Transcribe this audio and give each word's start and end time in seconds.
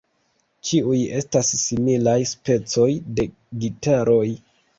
Ĉiuj 0.69 0.95
estas 1.19 1.51
similaj 1.65 2.15
specoj 2.31 2.87
de 3.21 3.27
gitaroj. 3.67 4.25